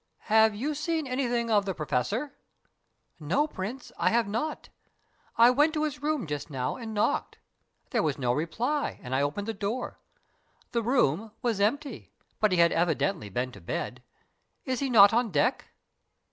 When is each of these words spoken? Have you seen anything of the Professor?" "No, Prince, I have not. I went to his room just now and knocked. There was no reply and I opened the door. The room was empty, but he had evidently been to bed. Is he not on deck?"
Have 0.33 0.55
you 0.55 0.73
seen 0.73 1.05
anything 1.05 1.51
of 1.51 1.65
the 1.67 1.75
Professor?" 1.75 2.33
"No, 3.19 3.45
Prince, 3.45 3.91
I 3.99 4.09
have 4.09 4.27
not. 4.27 4.69
I 5.37 5.51
went 5.51 5.75
to 5.75 5.83
his 5.83 6.01
room 6.01 6.25
just 6.25 6.49
now 6.49 6.75
and 6.75 6.95
knocked. 6.95 7.37
There 7.91 8.01
was 8.01 8.17
no 8.17 8.33
reply 8.33 8.99
and 9.03 9.13
I 9.13 9.21
opened 9.21 9.47
the 9.47 9.53
door. 9.53 9.99
The 10.71 10.81
room 10.81 11.33
was 11.43 11.59
empty, 11.61 12.11
but 12.39 12.51
he 12.51 12.57
had 12.57 12.71
evidently 12.71 13.29
been 13.29 13.51
to 13.51 13.61
bed. 13.61 14.01
Is 14.65 14.79
he 14.79 14.89
not 14.89 15.13
on 15.13 15.29
deck?" 15.29 15.65